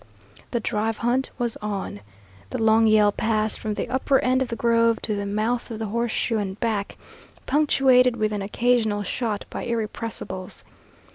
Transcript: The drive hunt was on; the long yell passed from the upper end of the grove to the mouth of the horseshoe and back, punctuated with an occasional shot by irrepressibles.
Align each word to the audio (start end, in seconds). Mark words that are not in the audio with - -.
The 0.49 0.59
drive 0.59 0.97
hunt 0.97 1.29
was 1.37 1.57
on; 1.57 1.99
the 2.49 2.57
long 2.57 2.87
yell 2.87 3.11
passed 3.11 3.59
from 3.59 3.75
the 3.75 3.87
upper 3.87 4.17
end 4.21 4.41
of 4.41 4.47
the 4.47 4.55
grove 4.55 4.99
to 5.03 5.13
the 5.15 5.27
mouth 5.27 5.69
of 5.69 5.77
the 5.77 5.85
horseshoe 5.85 6.39
and 6.39 6.59
back, 6.59 6.97
punctuated 7.45 8.15
with 8.15 8.31
an 8.33 8.41
occasional 8.41 9.03
shot 9.03 9.45
by 9.51 9.65
irrepressibles. 9.67 10.63